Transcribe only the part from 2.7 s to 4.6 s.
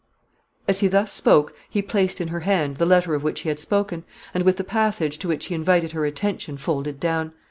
the letter of which he had spoken, and with